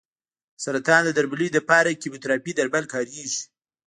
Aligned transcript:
د 0.55 0.57
سرطان 0.63 1.01
د 1.05 1.09
درملنې 1.17 1.49
لپاره 1.57 1.99
کیموتراپي 2.01 2.51
درمل 2.55 2.83
کارېږي. 2.93 3.41